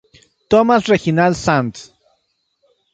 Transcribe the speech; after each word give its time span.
Thomas 0.49 0.89
Reginald 0.89 1.35
St. 1.35 1.93